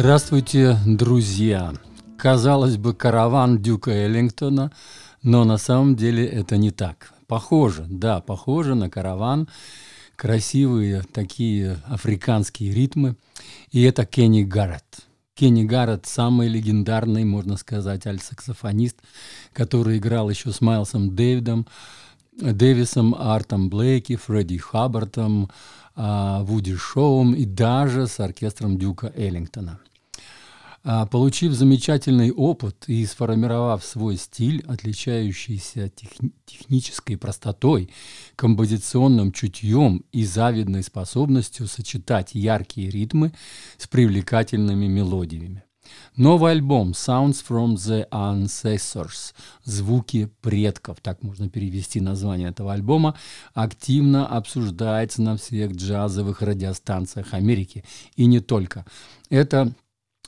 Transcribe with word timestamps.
Здравствуйте, 0.00 0.78
друзья! 0.86 1.72
Казалось 2.16 2.76
бы, 2.76 2.94
караван 2.94 3.60
Дюка 3.60 3.90
Эллингтона, 3.90 4.70
но 5.24 5.42
на 5.42 5.58
самом 5.58 5.96
деле 5.96 6.24
это 6.24 6.56
не 6.56 6.70
так. 6.70 7.12
Похоже, 7.26 7.84
да, 7.90 8.20
похоже 8.20 8.76
на 8.76 8.88
караван, 8.88 9.48
красивые 10.14 11.02
такие 11.12 11.78
африканские 11.88 12.72
ритмы, 12.72 13.16
и 13.72 13.82
это 13.82 14.06
Кенни 14.06 14.44
Гарретт. 14.44 15.00
Кенни 15.34 15.64
Гарретт– 15.64 16.06
самый 16.06 16.46
легендарный, 16.46 17.24
можно 17.24 17.56
сказать, 17.56 18.06
альт-саксофонист, 18.06 18.98
который 19.52 19.98
играл 19.98 20.30
еще 20.30 20.52
с 20.52 20.60
Майлсом 20.60 21.16
Дэвидом, 21.16 21.66
Дэвисом, 22.40 23.16
Артом 23.18 23.68
Блейки, 23.68 24.14
Фредди 24.14 24.58
Хаббартом, 24.58 25.50
Вуди 25.98 26.76
Шоум 26.76 27.34
и 27.34 27.44
даже 27.44 28.06
с 28.06 28.20
оркестром 28.20 28.78
Дюка 28.78 29.12
Эллингтона. 29.16 29.80
А, 30.84 31.06
получив 31.06 31.52
замечательный 31.52 32.30
опыт 32.30 32.84
и 32.86 33.04
сформировав 33.04 33.84
свой 33.84 34.16
стиль, 34.16 34.64
отличающийся 34.66 35.88
тех, 35.88 36.10
технической 36.46 37.16
простотой, 37.18 37.90
композиционным 38.36 39.32
чутьем 39.32 40.04
и 40.12 40.24
завидной 40.24 40.82
способностью 40.82 41.66
сочетать 41.66 42.30
яркие 42.34 42.90
ритмы 42.90 43.32
с 43.76 43.86
привлекательными 43.86 44.86
мелодиями. 44.86 45.64
Новый 46.16 46.52
альбом 46.52 46.90
Sounds 46.90 47.44
from 47.46 47.74
the 47.74 48.08
Ancestors 48.10 49.34
Звуки 49.64 50.30
предков, 50.40 50.98
так 51.00 51.22
можно 51.22 51.48
перевести 51.48 52.00
название 52.00 52.48
этого 52.48 52.72
альбома, 52.72 53.14
активно 53.54 54.26
обсуждается 54.26 55.22
на 55.22 55.36
всех 55.36 55.72
джазовых 55.72 56.42
радиостанциях 56.42 57.34
Америки 57.34 57.84
и 58.16 58.26
не 58.26 58.40
только. 58.40 58.84
Это 59.30 59.72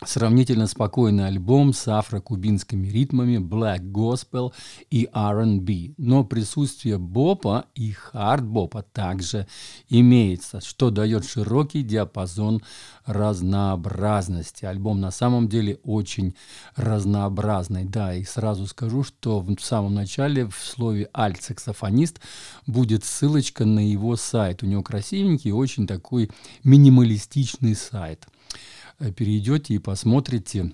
сравнительно 0.05 0.67
спокойный 0.67 1.27
альбом 1.27 1.73
с 1.73 1.87
афро-кубинскими 1.87 2.89
ритмами, 2.89 3.37
black 3.37 3.81
gospel 3.81 4.53
и 4.91 5.09
R&B. 5.13 5.95
Но 5.99 6.25
присутствие 6.25 6.99
бопа 6.99 7.67
и 7.75 7.93
хард-бопа 7.93 8.85
также 8.93 9.47
имеется, 9.89 10.61
что 10.61 10.91
дает 10.91 11.25
широкий 11.25 11.83
диапазон 11.83 12.63
разнообразности. 13.05 14.65
Альбом 14.65 15.01
на 15.01 15.11
самом 15.11 15.49
деле 15.49 15.79
очень 15.85 16.35
разнообразный. 16.77 17.85
Да, 17.85 18.15
и 18.15 18.25
сразу 18.25 18.67
скажу, 18.67 19.05
что 19.05 19.41
в 19.41 19.55
самом 19.61 19.95
начале 19.95 20.47
в 20.47 20.55
слове 20.55 21.11
«альт-саксофонист» 21.15 22.21
будет 22.67 23.05
ссылочка 23.05 23.65
на 23.65 23.87
его 23.87 24.17
сайт. 24.17 24.63
У 24.63 24.67
него 24.67 24.83
красивенький, 24.83 25.53
очень 25.53 25.87
такой 25.87 26.31
минималистичный 26.65 27.75
сайт– 27.75 28.27
перейдете 29.17 29.75
и 29.75 29.79
посмотрите, 29.79 30.73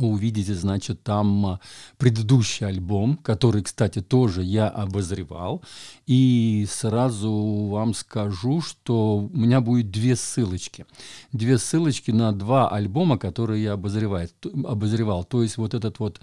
увидите, 0.00 0.54
значит, 0.54 1.02
там 1.02 1.46
а, 1.46 1.60
предыдущий 1.98 2.66
альбом, 2.66 3.16
который, 3.16 3.62
кстати, 3.62 4.00
тоже 4.00 4.42
я 4.44 4.68
обозревал. 4.68 5.62
И 6.06 6.66
сразу 6.70 7.32
вам 7.70 7.94
скажу, 7.94 8.60
что 8.60 9.28
у 9.32 9.36
меня 9.36 9.60
будет 9.60 9.90
две 9.90 10.14
ссылочки. 10.14 10.86
Две 11.32 11.58
ссылочки 11.58 12.12
на 12.12 12.32
два 12.32 12.68
альбома, 12.68 13.18
которые 13.18 13.62
я 13.62 13.72
обозреваю, 13.72 14.28
обозревал. 14.64 15.24
То 15.24 15.42
есть 15.42 15.56
вот 15.56 15.74
этот 15.74 15.98
вот 15.98 16.20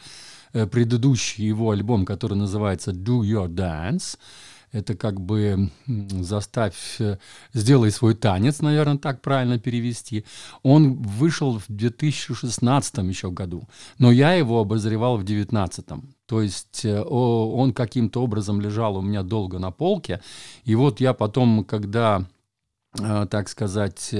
э, 0.54 0.66
предыдущий 0.66 1.46
его 1.46 1.72
альбом, 1.72 2.06
который 2.06 2.38
называется 2.38 2.92
«Do 2.92 3.22
Your 3.22 3.48
Dance», 3.50 4.18
это 4.72 4.96
как 4.96 5.20
бы 5.20 5.70
заставь, 5.88 7.00
э, 7.00 7.18
сделай 7.54 7.92
свой 7.92 8.16
танец, 8.16 8.62
наверное, 8.62 8.98
так 8.98 9.22
правильно 9.22 9.60
перевести. 9.60 10.26
Он 10.64 10.94
вышел 10.94 11.60
в 11.60 11.66
2016 11.68 12.98
еще 13.10 13.32
году, 13.32 13.68
но 13.98 14.12
я 14.12 14.34
его 14.34 14.60
обозревал 14.60 15.18
в 15.18 15.24
2019. 15.24 15.86
То 16.26 16.42
есть 16.42 16.86
э, 16.86 17.02
он 17.02 17.74
каким-то 17.74 18.24
образом 18.24 18.62
лежал 18.62 18.98
у 18.98 19.02
меня 19.02 19.24
долго 19.24 19.60
на 19.60 19.72
полке, 19.72 20.22
и 20.64 20.76
вот 20.76 21.00
я 21.00 21.14
потом, 21.14 21.64
когда, 21.64 22.26
так 22.96 23.50
сказать, 23.50 24.14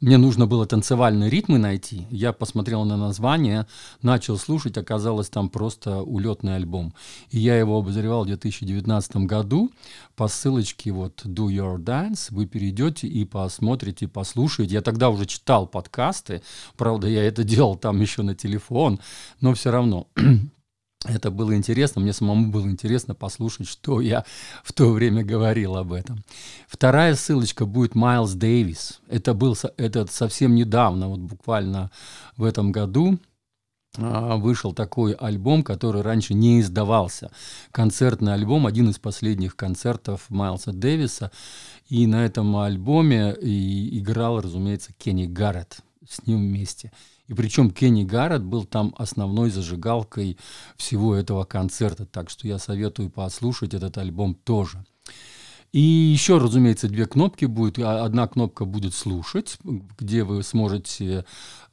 мне 0.00 0.16
нужно 0.16 0.46
было 0.46 0.64
танцевальные 0.64 1.28
ритмы 1.28 1.58
найти. 1.58 2.06
Я 2.10 2.32
посмотрел 2.32 2.84
на 2.84 2.96
название, 2.96 3.66
начал 4.00 4.38
слушать, 4.38 4.78
оказалось 4.78 5.28
там 5.28 5.48
просто 5.48 6.02
улетный 6.02 6.54
альбом. 6.54 6.94
И 7.30 7.38
я 7.40 7.58
его 7.58 7.78
обозревал 7.78 8.22
в 8.22 8.28
2019 8.28 9.16
году. 9.26 9.72
По 10.14 10.28
ссылочке 10.28 10.92
вот 10.92 11.24
Do 11.24 11.48
Your 11.48 11.78
Dance 11.78 12.28
вы 12.30 12.46
перейдете 12.46 13.08
и 13.08 13.24
посмотрите, 13.24 14.06
послушаете. 14.06 14.74
Я 14.74 14.82
тогда 14.82 15.10
уже 15.10 15.26
читал 15.26 15.66
подкасты, 15.66 16.42
правда, 16.76 17.08
я 17.08 17.24
это 17.24 17.42
делал 17.42 17.74
там 17.74 18.00
еще 18.00 18.22
на 18.22 18.36
телефон, 18.36 19.00
но 19.40 19.52
все 19.54 19.72
равно 19.72 20.06
это 21.06 21.30
было 21.30 21.54
интересно, 21.54 22.00
мне 22.00 22.12
самому 22.12 22.50
было 22.50 22.66
интересно 22.66 23.14
послушать, 23.14 23.68
что 23.68 24.00
я 24.00 24.24
в 24.64 24.72
то 24.72 24.90
время 24.90 25.24
говорил 25.24 25.76
об 25.76 25.92
этом. 25.92 26.24
Вторая 26.66 27.14
ссылочка 27.14 27.66
будет 27.66 27.94
Майлз 27.94 28.32
Дэвис. 28.32 29.00
Это 29.08 29.34
был 29.34 29.56
это 29.76 30.06
совсем 30.10 30.54
недавно, 30.54 31.08
вот 31.08 31.20
буквально 31.20 31.90
в 32.36 32.42
этом 32.42 32.72
году 32.72 33.18
а, 33.96 34.36
вышел 34.36 34.72
такой 34.72 35.12
альбом, 35.12 35.62
который 35.62 36.02
раньше 36.02 36.34
не 36.34 36.60
издавался. 36.60 37.30
Концертный 37.72 38.34
альбом, 38.34 38.66
один 38.66 38.90
из 38.90 38.98
последних 38.98 39.56
концертов 39.56 40.26
Майлса 40.28 40.72
Дэвиса. 40.72 41.30
И 41.88 42.06
на 42.06 42.24
этом 42.24 42.56
альбоме 42.56 43.34
и 43.40 43.98
играл, 43.98 44.40
разумеется, 44.40 44.92
Кенни 44.98 45.26
Гарретт 45.26 45.80
с 46.06 46.26
ним 46.26 46.38
вместе. 46.38 46.92
И 47.28 47.34
причем 47.34 47.70
Кенни 47.70 48.04
Гаррет 48.04 48.42
был 48.42 48.64
там 48.64 48.94
основной 48.96 49.50
зажигалкой 49.50 50.38
всего 50.76 51.14
этого 51.14 51.44
концерта. 51.44 52.06
Так 52.06 52.30
что 52.30 52.48
я 52.48 52.58
советую 52.58 53.10
послушать 53.10 53.74
этот 53.74 53.98
альбом 53.98 54.34
тоже. 54.34 54.84
И 55.72 55.80
еще, 55.80 56.38
разумеется, 56.38 56.88
две 56.88 57.04
кнопки 57.04 57.44
будет. 57.44 57.78
А, 57.78 58.04
одна 58.04 58.26
кнопка 58.26 58.64
будет 58.64 58.94
слушать, 58.94 59.58
где 59.98 60.24
вы 60.24 60.42
сможете 60.42 61.26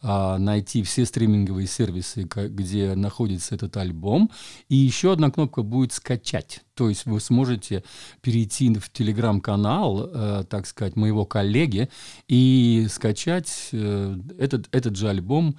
а, 0.07 0.37
найти 0.37 0.83
все 0.83 1.03
стриминговые 1.03 1.65
сервисы, 1.65 2.29
где 2.29 2.93
находится 2.93 3.55
этот 3.55 3.75
альбом. 3.75 4.29
И 4.69 4.75
еще 4.75 5.11
одна 5.11 5.31
кнопка 5.31 5.63
будет 5.63 5.93
скачать. 5.93 6.61
То 6.75 6.89
есть 6.89 7.07
вы 7.07 7.19
сможете 7.19 7.83
перейти 8.21 8.71
в 8.75 8.91
телеграм-канал, 8.91 10.11
э, 10.13 10.43
так 10.47 10.67
сказать, 10.67 10.95
моего 10.95 11.25
коллеги 11.25 11.89
и 12.27 12.85
скачать 12.87 13.69
э, 13.71 14.19
этот, 14.37 14.67
этот 14.71 14.95
же 14.95 15.09
альбом. 15.09 15.57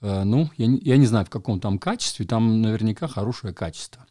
Э, 0.00 0.22
ну, 0.22 0.48
я, 0.56 0.68
я 0.80 0.96
не 0.96 1.06
знаю, 1.06 1.26
в 1.26 1.30
каком 1.30 1.58
там 1.58 1.80
качестве, 1.80 2.24
там 2.24 2.62
наверняка 2.62 3.08
хорошее 3.08 3.52
качество. 3.52 4.06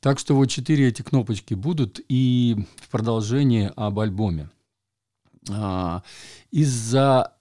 Так 0.00 0.18
что 0.18 0.36
вот 0.36 0.50
четыре 0.50 0.88
эти 0.88 1.00
кнопочки 1.00 1.54
будут 1.54 2.02
и 2.06 2.66
в 2.76 2.90
продолжение 2.90 3.72
об 3.76 3.98
альбоме. 3.98 4.50
А, 5.48 6.02
из-за 6.50 7.32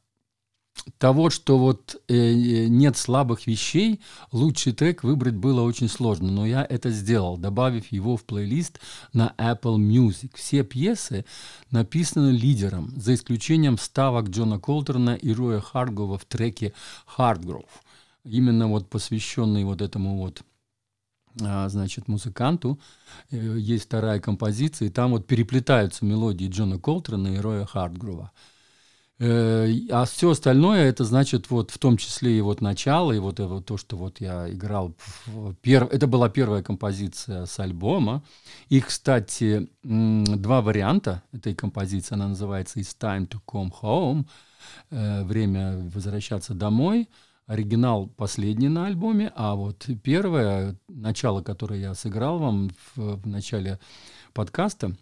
того, 0.97 1.29
что 1.29 1.57
вот 1.57 2.01
э, 2.07 2.67
нет 2.67 2.97
слабых 2.97 3.47
вещей, 3.47 4.01
лучший 4.31 4.73
трек 4.73 5.03
выбрать 5.03 5.35
было 5.35 5.61
очень 5.61 5.89
сложно, 5.89 6.31
но 6.31 6.45
я 6.45 6.65
это 6.67 6.89
сделал, 6.89 7.37
добавив 7.37 7.91
его 7.91 8.17
в 8.17 8.23
плейлист 8.23 8.79
на 9.13 9.33
Apple 9.37 9.77
Music. 9.77 10.31
Все 10.35 10.63
пьесы 10.63 11.25
написаны 11.71 12.31
лидером, 12.31 12.93
за 12.95 13.13
исключением 13.13 13.77
ставок 13.77 14.29
Джона 14.29 14.59
Колтерна 14.59 15.15
и 15.15 15.31
Роя 15.33 15.59
Хардгова 15.59 16.17
в 16.17 16.25
треке 16.25 16.73
«Hardgrove», 17.17 17.69
именно 18.23 18.67
вот 18.67 18.89
посвященный 18.89 19.63
вот 19.63 19.81
этому 19.81 20.17
вот 20.17 20.43
а, 21.41 21.69
значит, 21.69 22.07
музыканту. 22.07 22.79
Э, 23.31 23.55
есть 23.57 23.85
вторая 23.85 24.19
композиция, 24.19 24.87
и 24.87 24.91
там 24.91 25.11
вот 25.11 25.27
переплетаются 25.27 26.05
мелодии 26.05 26.47
Джона 26.47 26.79
Колтрана 26.79 27.29
и 27.29 27.37
Роя 27.37 27.65
Хартгрова. 27.65 28.31
Э, 29.19 29.67
а 29.91 30.05
все 30.05 30.29
остальное, 30.29 30.85
это 30.85 31.03
значит, 31.03 31.49
вот 31.49 31.71
в 31.71 31.77
том 31.77 31.97
числе 31.97 32.37
и 32.37 32.41
вот 32.41 32.61
начало, 32.61 33.11
и 33.11 33.19
вот, 33.19 33.39
это, 33.41 33.59
то, 33.59 33.75
что 33.75 33.97
вот 33.97 34.21
я 34.21 34.49
играл, 34.49 34.93
в 35.25 35.53
пер... 35.55 35.83
это 35.91 36.07
была 36.07 36.29
первая 36.29 36.63
композиция 36.63 37.45
с 37.45 37.59
альбома. 37.59 38.23
И, 38.69 38.79
кстати, 38.79 39.69
два 39.83 40.61
варианта 40.61 41.21
этой 41.33 41.53
композиции, 41.53 42.15
она 42.15 42.29
называется 42.29 42.79
«It's 42.79 42.95
time 42.97 43.27
to 43.27 43.39
come 43.45 43.71
home», 43.81 44.25
э, 44.89 45.23
«Время 45.25 45.89
возвращаться 45.93 46.53
домой», 46.53 47.09
оригинал 47.45 48.07
последний 48.07 48.69
на 48.69 48.85
альбоме, 48.85 49.33
а 49.35 49.55
вот 49.55 49.87
первое, 50.03 50.77
начало, 50.87 51.41
которое 51.41 51.79
я 51.79 51.95
сыграл 51.95 52.37
вам 52.37 52.69
в, 52.95 53.21
в 53.21 53.27
начале 53.27 53.79
подкаста, 54.33 54.95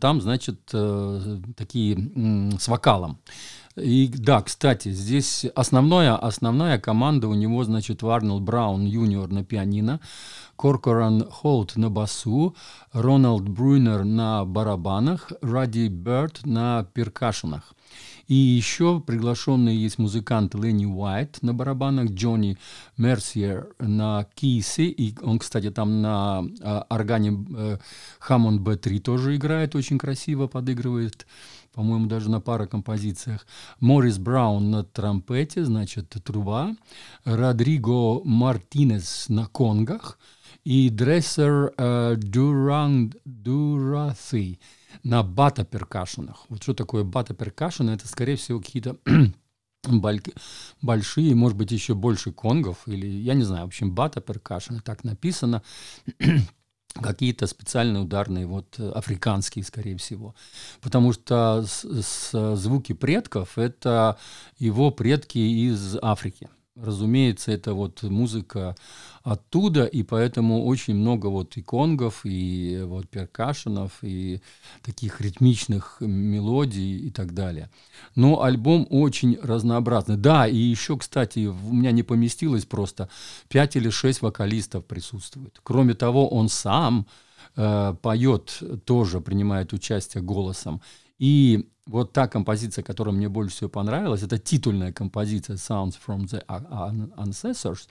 там, 0.00 0.20
значит, 0.20 0.70
э, 0.72 1.40
такие 1.56 1.96
с 2.58 2.68
вокалом. 2.68 3.18
И 3.76 4.08
да, 4.08 4.40
кстати, 4.40 4.90
здесь 4.90 5.44
основная, 5.54 6.14
основная 6.14 6.78
команда 6.78 7.26
у 7.26 7.34
него, 7.34 7.64
значит, 7.64 8.02
Варнелл 8.02 8.38
Браун 8.38 8.84
Юниор 8.84 9.28
на 9.28 9.44
пианино, 9.44 10.00
Коркоран 10.56 11.28
Холт 11.28 11.76
на 11.76 11.90
басу, 11.90 12.54
Рональд 12.92 13.48
Брюнер 13.48 14.04
на 14.04 14.44
барабанах, 14.44 15.32
Радди 15.42 15.88
Бёрд 15.88 16.46
на 16.46 16.84
перкашенах– 16.94 17.74
И 18.26 18.34
еще 18.34 19.00
приглашенные 19.00 19.80
есть 19.82 19.98
музыкант 19.98 20.54
Ленни 20.54 20.86
Уайт 20.86 21.42
на 21.42 21.52
барабанах, 21.52 22.10
Джонни 22.10 22.56
Мерсиер 22.96 23.68
на 23.78 24.26
кисе, 24.34 24.84
и 24.84 25.14
он, 25.22 25.38
кстати, 25.38 25.70
там 25.70 26.00
на 26.00 26.44
а, 26.62 26.86
органе 26.88 27.44
э, 27.56 27.78
Hammond 28.26 28.60
B3 28.60 29.00
тоже 29.00 29.36
играет, 29.36 29.74
очень 29.74 29.98
красиво 29.98 30.46
подыгрывает 30.46 31.26
по-моему, 31.74 32.06
даже 32.06 32.30
на 32.30 32.40
пара 32.40 32.66
композициях. 32.66 33.46
Морис 33.80 34.18
Браун 34.18 34.70
на 34.70 34.84
трампете, 34.84 35.64
значит, 35.64 36.08
труба. 36.24 36.76
Родриго 37.24 38.22
Мартинес 38.24 39.28
на 39.28 39.46
конгах. 39.46 40.18
И 40.64 40.88
дрессер 40.88 41.74
э, 41.76 42.16
Дураси 43.24 44.60
на 45.02 45.22
бата-перкашенах. 45.22 46.46
Вот 46.48 46.62
что 46.62 46.72
такое 46.74 47.04
бата-перкашен? 47.04 47.90
Это, 47.90 48.08
скорее 48.08 48.36
всего, 48.36 48.60
какие-то 48.60 48.96
большие, 50.80 51.34
может 51.34 51.58
быть, 51.58 51.72
еще 51.72 51.94
больше 51.94 52.32
конгов, 52.32 52.86
или, 52.86 53.06
я 53.06 53.34
не 53.34 53.42
знаю, 53.42 53.64
в 53.64 53.68
общем, 53.68 53.94
бата-перкашен, 53.94 54.80
так 54.80 55.04
написано 55.04 55.62
какие-то 56.94 57.46
специальные 57.46 58.02
ударные, 58.02 58.46
вот 58.46 58.78
африканские, 58.78 59.64
скорее 59.64 59.96
всего. 59.96 60.34
Потому 60.80 61.12
что 61.12 61.64
с, 61.66 61.84
с 61.84 62.56
звуки 62.56 62.92
предков– 62.92 63.58
это 63.58 64.18
его 64.58 64.90
предки 64.90 65.38
из 65.38 65.96
Африки. 66.00 66.48
Разумеется, 66.76 67.52
это 67.52 67.72
вот 67.72 68.02
музыка 68.02 68.74
оттуда, 69.22 69.84
и 69.84 70.02
поэтому 70.02 70.64
очень 70.64 70.96
много 70.96 71.28
вот 71.28 71.56
и 71.56 71.62
конгов, 71.62 72.22
и 72.24 72.82
вот 72.84 73.08
перкашенов, 73.08 73.92
и 74.02 74.40
таких 74.82 75.20
ритмичных 75.20 75.98
мелодий 76.00 76.98
и 76.98 77.10
так 77.10 77.32
далее. 77.32 77.70
Но 78.16 78.42
альбом 78.42 78.88
очень 78.90 79.38
разнообразный. 79.40 80.16
Да, 80.16 80.48
и 80.48 80.56
еще, 80.56 80.98
кстати, 80.98 81.46
у 81.46 81.72
меня 81.72 81.92
не 81.92 82.02
поместилось 82.02 82.64
просто, 82.64 83.08
пять 83.48 83.76
или 83.76 83.88
шесть 83.88 84.20
вокалистов 84.20 84.84
присутствует. 84.84 85.60
Кроме 85.62 85.94
того, 85.94 86.28
он 86.28 86.48
сам 86.48 87.06
э, 87.54 87.94
поет, 88.02 88.60
тоже 88.84 89.20
принимает 89.20 89.72
участие 89.72 90.24
голосом. 90.24 90.82
И 91.20 91.68
вот 91.86 92.12
та 92.12 92.28
композиция, 92.28 92.82
которая 92.82 93.14
мне 93.14 93.28
больше 93.28 93.56
всего 93.56 93.70
понравилась, 93.70 94.22
это 94.22 94.38
титульная 94.38 94.92
композиция 94.92 95.56
Sounds 95.56 95.94
from 96.06 96.24
the 96.26 96.44
Ancestors, 97.16 97.88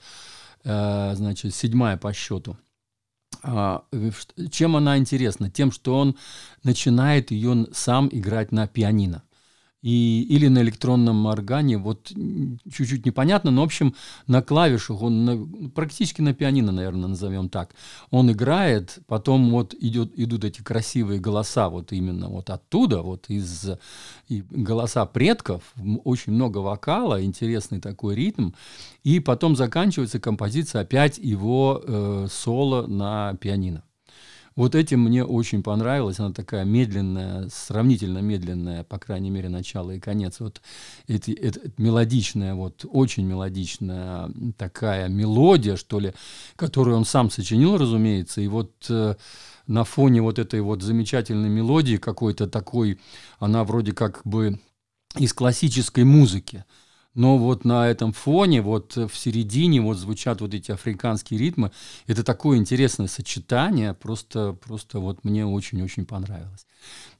э, 0.64 1.14
значит, 1.14 1.54
седьмая 1.54 1.96
по 1.96 2.12
счету. 2.12 2.56
А, 3.42 3.84
чем 4.50 4.76
она 4.76 4.96
интересна? 4.96 5.50
Тем, 5.50 5.70
что 5.70 5.98
он 5.98 6.16
начинает 6.62 7.30
ее 7.30 7.66
сам 7.72 8.08
играть 8.10 8.52
на 8.52 8.66
пианино 8.66 9.22
и, 9.84 10.22
или 10.30 10.48
на 10.48 10.62
электронном 10.62 11.26
органе, 11.26 11.76
вот 11.76 12.10
чуть-чуть 12.72 13.04
непонятно, 13.04 13.50
но, 13.50 13.60
в 13.60 13.64
общем, 13.64 13.94
на 14.26 14.40
клавишах, 14.40 15.02
он 15.02 15.24
на, 15.26 15.68
практически 15.68 16.22
на 16.22 16.32
пианино, 16.32 16.72
наверное, 16.72 17.08
назовем 17.08 17.50
так, 17.50 17.74
он 18.10 18.32
играет, 18.32 19.00
потом 19.06 19.50
вот 19.50 19.74
идет, 19.74 20.12
идут 20.16 20.44
эти 20.44 20.62
красивые 20.62 21.20
голоса, 21.20 21.68
вот 21.68 21.92
именно 21.92 22.30
вот 22.30 22.48
оттуда, 22.48 23.02
вот 23.02 23.26
из 23.28 23.72
и 24.28 24.42
голоса 24.50 25.04
предков, 25.04 25.74
очень 26.04 26.32
много 26.32 26.58
вокала, 26.58 27.22
интересный 27.22 27.78
такой 27.78 28.14
ритм, 28.14 28.52
и 29.02 29.20
потом 29.20 29.54
заканчивается 29.54 30.18
композиция 30.18 30.80
опять 30.80 31.18
его 31.18 31.82
э, 31.86 32.26
соло 32.30 32.86
на 32.86 33.34
пианино. 33.34 33.82
Вот 34.56 34.76
этим 34.76 35.00
мне 35.00 35.24
очень 35.24 35.62
понравилось. 35.64 36.20
Она 36.20 36.32
такая 36.32 36.64
медленная, 36.64 37.48
сравнительно 37.48 38.18
медленная, 38.18 38.84
по 38.84 38.98
крайней 38.98 39.30
мере, 39.30 39.48
начало 39.48 39.90
и 39.90 40.00
конец. 40.00 40.38
Вот 40.38 40.62
эти, 41.08 41.32
это, 41.32 41.58
это 41.60 41.82
мелодичная, 41.82 42.54
вот 42.54 42.84
очень 42.88 43.24
мелодичная 43.26 44.30
такая 44.56 45.08
мелодия, 45.08 45.76
что 45.76 45.98
ли, 45.98 46.14
которую 46.54 46.96
он 46.96 47.04
сам 47.04 47.30
сочинил, 47.30 47.76
разумеется. 47.76 48.40
И 48.40 48.46
вот 48.46 48.72
э, 48.88 49.16
на 49.66 49.84
фоне 49.84 50.22
вот 50.22 50.38
этой 50.38 50.60
вот 50.60 50.82
замечательной 50.82 51.48
мелодии 51.48 51.96
какой-то 51.96 52.46
такой, 52.46 53.00
она 53.40 53.64
вроде 53.64 53.92
как 53.92 54.20
бы 54.24 54.60
из 55.16 55.32
классической 55.32 56.04
музыки. 56.04 56.64
Но 57.14 57.38
вот 57.38 57.64
на 57.64 57.88
этом 57.88 58.12
фоне, 58.12 58.60
вот 58.60 58.96
в 58.96 59.14
середине, 59.14 59.80
вот 59.80 59.96
звучат 59.96 60.40
вот 60.40 60.52
эти 60.52 60.72
африканские 60.72 61.38
ритмы. 61.38 61.70
Это 62.06 62.24
такое 62.24 62.58
интересное 62.58 63.06
сочетание, 63.06 63.94
просто, 63.94 64.52
просто 64.64 64.98
вот 64.98 65.24
мне 65.24 65.46
очень-очень 65.46 66.06
понравилось. 66.06 66.66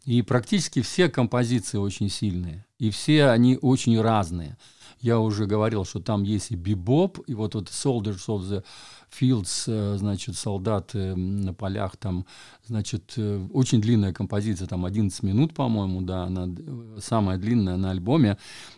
И 0.04 0.22
практически 0.22 0.82
все 0.82 1.08
композиции 1.08 1.78
очень 1.78 2.10
сильные, 2.10 2.66
и 2.84 2.90
все 2.90 3.28
они 3.28 3.58
очень 3.60 3.98
разные. 4.00 4.56
Я 5.00 5.18
уже 5.18 5.46
говорил, 5.46 5.84
что 5.84 6.00
там 6.00 6.22
есть 6.22 6.50
и 6.50 6.56
бибоп, 6.56 7.18
и 7.26 7.34
вот 7.34 7.54
вот 7.54 7.68
Soldiers 7.68 8.26
of 8.26 8.40
the 8.42 8.64
Fields, 9.10 9.64
э, 9.66 9.96
значит, 9.96 10.36
солдаты 10.36 11.14
на 11.14 11.54
полях, 11.54 11.96
там, 11.96 12.26
значит, 12.66 13.14
э, 13.16 13.46
очень 13.52 13.80
длинная 13.80 14.12
композиция, 14.12 14.68
там 14.68 14.84
11 14.84 15.22
минут, 15.22 15.54
по-моему, 15.54 16.02
да, 16.02 16.24
она 16.24 16.46
э, 16.46 16.98
самая 17.00 17.38
длинная 17.38 17.76
на 17.76 17.90
альбоме. 17.90 18.36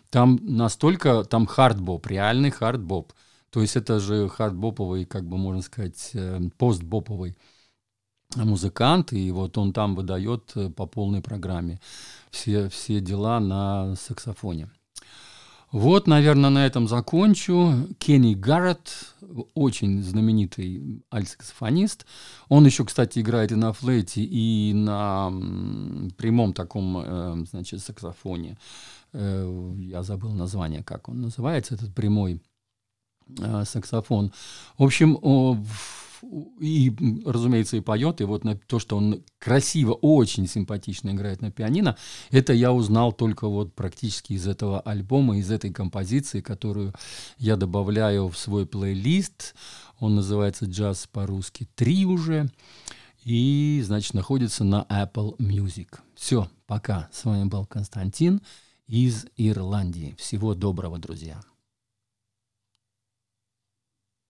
Там 0.09 0.39
настолько, 0.41 1.25
там 1.25 1.45
хардбоп, 1.45 2.07
реальный 2.07 2.51
хардбоп. 2.51 3.11
То 3.49 3.61
есть 3.61 3.75
это 3.75 3.99
же 3.99 4.29
хардбоповый, 4.29 5.03
как 5.03 5.25
бы 5.27 5.37
можно 5.37 5.61
сказать, 5.61 6.13
постбоповый 6.57 7.35
музыкант, 8.35 9.13
и 9.13 9.31
вот 9.31 9.57
он 9.57 9.73
там 9.73 9.95
выдает 9.95 10.53
по 10.75 10.85
полной 10.85 11.21
программе 11.21 11.79
все, 12.31 12.69
все 12.69 12.99
дела 12.99 13.39
на 13.39 13.95
саксофоне. 13.95 14.69
Вот, 15.71 16.07
наверное, 16.07 16.49
на 16.49 16.65
этом 16.65 16.87
закончу. 16.87 17.87
Кенни 17.99 18.35
Гарретт, 18.35 19.15
очень 19.53 20.01
знаменитый 20.01 21.03
альтсаксофонист. 21.09 22.05
Он 22.47 22.65
еще, 22.65 22.85
кстати, 22.85 23.19
играет 23.19 23.51
и 23.51 23.55
на 23.55 23.73
флейте, 23.73 24.23
и 24.23 24.71
на 24.73 25.29
прямом 26.17 26.53
таком, 26.53 26.97
э, 26.97 27.45
значит, 27.49 27.81
саксофоне. 27.81 28.57
Э, 29.11 29.73
я 29.77 30.03
забыл 30.03 30.31
название, 30.31 30.83
как 30.83 31.09
он 31.09 31.21
называется, 31.21 31.75
этот 31.75 31.93
прямой 31.93 32.41
э, 33.37 33.65
саксофон. 33.65 34.31
В 34.77 34.83
общем, 34.83 35.17
и, 36.59 36.93
разумеется, 37.25 37.77
и 37.77 37.81
поет, 37.81 38.21
и 38.21 38.23
вот 38.23 38.43
на 38.43 38.55
то, 38.55 38.79
что 38.79 38.97
он 38.97 39.23
красиво, 39.39 39.93
очень 39.93 40.47
симпатично 40.47 41.11
играет 41.11 41.41
на 41.41 41.51
пианино, 41.51 41.97
это 42.31 42.53
я 42.53 42.71
узнал 42.73 43.11
только 43.11 43.47
вот 43.47 43.73
практически 43.73 44.33
из 44.33 44.47
этого 44.47 44.79
альбома, 44.81 45.37
из 45.37 45.51
этой 45.51 45.71
композиции, 45.71 46.41
которую 46.41 46.93
я 47.37 47.55
добавляю 47.55 48.27
в 48.29 48.37
свой 48.37 48.65
плейлист. 48.65 49.55
Он 49.99 50.15
называется 50.15 50.65
«Джаз 50.65 51.07
по-русски 51.11 51.67
3» 51.75 52.03
уже, 52.05 52.49
и, 53.23 53.83
значит, 53.85 54.13
находится 54.13 54.63
на 54.63 54.85
Apple 54.89 55.35
Music. 55.37 55.99
Все, 56.15 56.49
пока. 56.65 57.09
С 57.11 57.25
вами 57.25 57.49
был 57.49 57.65
Константин 57.65 58.41
из 58.87 59.25
Ирландии. 59.35 60.15
Всего 60.17 60.53
доброго, 60.53 60.97
друзья. 60.97 61.41